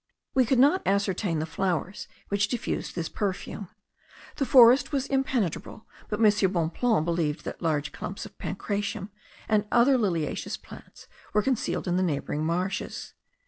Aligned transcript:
We 0.33 0.45
could 0.47 0.57
not 0.57 0.81
ascertain 0.83 1.37
the 1.37 1.45
flowers 1.45 2.07
which 2.29 2.47
diffused 2.47 2.95
this 2.95 3.07
perfume. 3.07 3.69
The 4.37 4.47
forest 4.47 4.91
was 4.91 5.05
impenetrable; 5.05 5.85
but 6.09 6.19
M. 6.19 6.25
Bonpland 6.51 7.05
believed 7.05 7.45
that 7.45 7.61
large 7.61 7.91
clumps 7.91 8.25
of 8.25 8.35
pancratium 8.39 9.11
and 9.47 9.67
other 9.71 9.99
liliaceous 9.99 10.59
plants 10.59 11.05
were 11.33 11.43
concealed 11.43 11.87
in 11.87 11.97
the 11.97 12.01
neighbouring 12.01 12.43
marshes. 12.43 13.13